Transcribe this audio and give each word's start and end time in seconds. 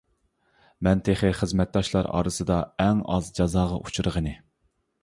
مەن 0.87 1.03
تېخى 1.09 1.29
خىزمەتداشلار 1.41 2.09
ئارىسىدا 2.17 2.59
ئەڭ 2.87 3.07
ئاز 3.13 3.31
جازاغا 3.43 3.81
ئۇچرىغىنى. 3.85 4.37